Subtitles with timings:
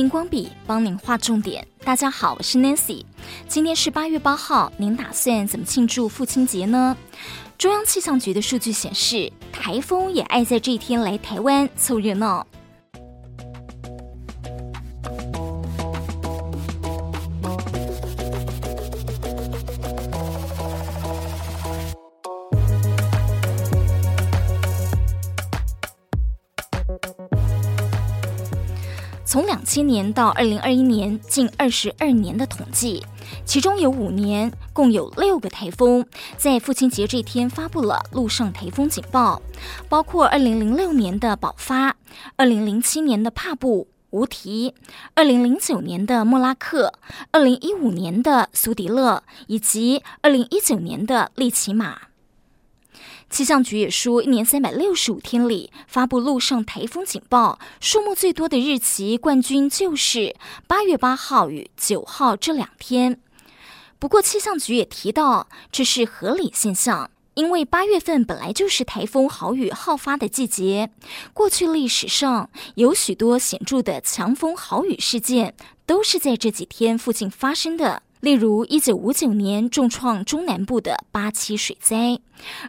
[0.00, 1.62] 荧光笔帮您画重点。
[1.84, 3.04] 大家好，我是 Nancy。
[3.46, 6.96] 今天是八月八号，您打算怎么庆祝父亲节呢？
[7.58, 12.46] 中央气象局的数据显示，台风也爱在这一天来台湾凑热闹。
[29.30, 33.06] 从两千年到二零二一年，近二十二年的统计，
[33.44, 36.04] 其中有五年，共有六个台风
[36.36, 39.40] 在父亲节这天发布了陆上台风警报，
[39.88, 41.94] 包括二零零六年的宝发、
[42.34, 44.74] 二零零七年的帕布、无题、
[45.14, 46.94] 二零零九年的莫拉克、
[47.30, 52.09] 二零一五年的苏迪勒以及二零一九年的利奇马。
[53.30, 60.34] 气象局也说，一年三百六十五天里发布陆上台风警报数目最多的日期冠军就是
[60.66, 63.20] 八月八号与九号这两天。
[64.00, 70.90] 不过，气象局也提到，这是合理现象，因为八月份本来就是台风豪雨好发的季节。
[71.32, 75.54] 过去历史上有许多显著的强风豪雨事件，
[75.86, 78.02] 都是在这几天附近发生的。
[78.20, 82.18] 例如，一九五九年重创中南部的八七水灾；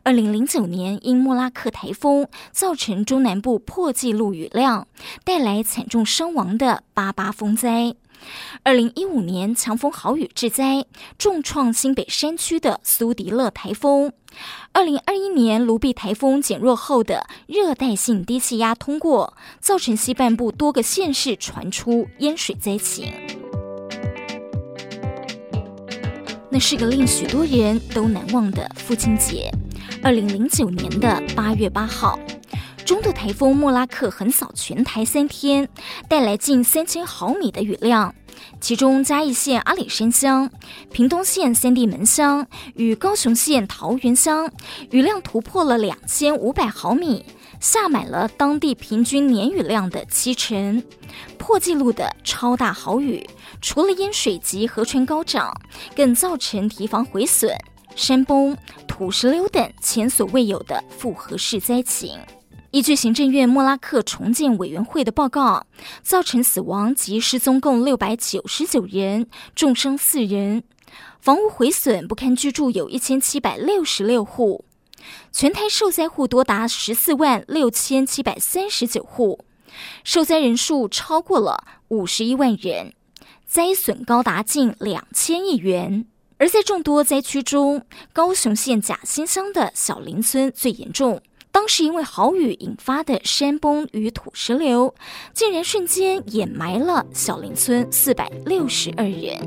[0.04, 4.88] 二零零九年因莫拉克台风造成中南部破纪录雨量，
[5.26, 7.96] 带来惨重伤亡的八八风灾；
[8.64, 10.86] 二零一五年强风豪雨致灾，
[11.18, 14.12] 重创新北山区的苏迪勒台风；
[14.72, 23.12] 二零二一年卢碧台风减弱后的热带性低气压通过，造成西半部多个县市传出淹水灾情。
[26.54, 29.50] 那是个令许多人都难忘的父亲节。
[30.04, 32.20] 二零零九年的八月八号，
[32.86, 35.70] 中度台风莫拉克横扫全台三天，
[36.10, 38.14] 带来近三千毫米的雨量。
[38.60, 40.52] 其中嘉义县阿里山乡、
[40.92, 42.46] 屏东县三地门乡
[42.76, 44.52] 与高雄县桃源乡
[44.90, 47.24] 雨量突破了两千五百毫米。
[47.62, 50.82] 下满了当地平均年雨量的七成，
[51.38, 53.24] 破纪录的超大豪雨，
[53.62, 55.54] 除了淹水及河川高涨，
[55.96, 57.56] 更造成堤防毁损、
[57.96, 58.58] 山崩、
[58.88, 62.20] 土石流等前所未有的复合式灾情。
[62.72, 65.68] 依据行政院莫拉克重建委员会的报告，
[66.02, 70.64] 造成死亡及失踪共六百九十九人，重伤四人，
[71.20, 74.64] 房屋毁损不堪居住有一千七百六十六户。
[75.32, 79.44] 全台受灾户多达十四万六千七百三十九户，
[80.04, 82.94] 受灾人数超过了五十一万人，
[83.52, 86.06] 灾损高达近两千亿元。
[86.38, 94.96] 而在众多灾区中，高雄县甲新乡的小林村最严重，当时因为豪雨引发的山崩与土石流，
[95.34, 99.38] 竟然瞬间掩埋了小林村四百六十二人。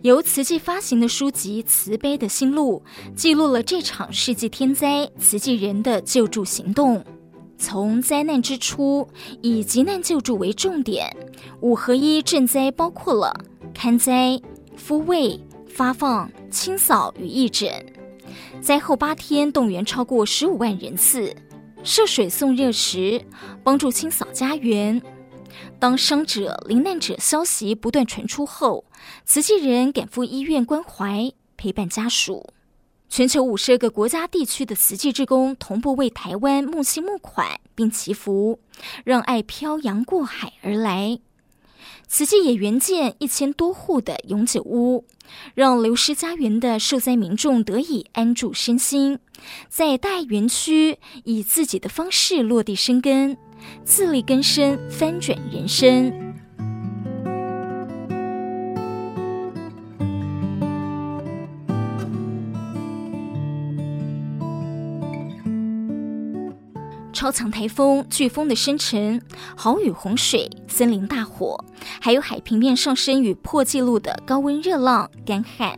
[0.00, 2.82] 由慈济发行的书籍《慈悲的心路》
[3.14, 7.04] 记录了这场世纪天灾慈济人的救助行动。
[7.58, 9.06] 从灾难之初，
[9.42, 11.14] 以急难救助为重点，
[11.60, 13.34] 五合一赈灾包括了
[13.74, 14.40] 勘灾、
[14.76, 15.38] 复位、
[15.68, 17.70] 发放、清扫与义诊。
[18.60, 21.34] 灾后八天，动员超过十五万人次，
[21.82, 23.20] 涉水送热食，
[23.64, 25.02] 帮助清扫家园。
[25.80, 28.84] 当伤者、罹难者消息不断传出后，
[29.24, 32.46] 慈济人赶赴医院关怀、陪伴家属。
[33.08, 38.60] 全球五十个国家地区的慈济志工同步为台湾募期募款，并祈福，
[39.04, 41.18] 让爱漂洋过海而来。
[42.06, 45.04] 慈济也援建一千多户的永久屋，
[45.54, 49.18] 让流失家园的受灾民众得以安住身心，
[49.68, 53.36] 在大爱园区以自己的方式落地生根。
[53.84, 56.27] 自力更生，翻转人生。
[67.18, 69.20] 超强台风、飓风的生成、
[69.56, 71.64] 豪雨洪水、森林大火，
[72.00, 75.76] 还有海平面上升与破纪录的高温热浪、干旱，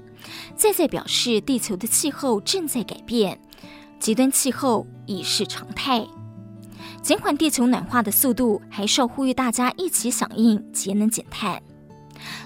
[0.54, 3.40] 再再表示地球的气候正在改变，
[3.98, 6.06] 极端气候已是常态。
[7.00, 11.62] 减缓地球暖化的速度，还是要呼吁大家一起响应节能减碳。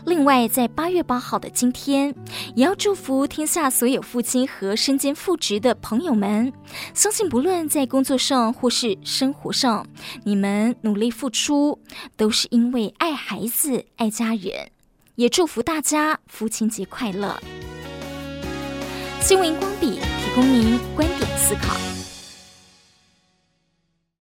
[0.04, 2.14] 另外，在八月八号的今天，
[2.54, 6.52] 也要祝福天下所有父亲和身兼父职的朋友们。
[6.92, 9.86] 相信不论在工作上或是生活上，
[10.24, 11.78] 你们努力付出，
[12.16, 14.70] 都是因为爱孩子、爱家人。
[15.16, 17.40] 也祝福大家父亲节快乐。
[19.20, 21.93] 新闻光笔提供您观点思考。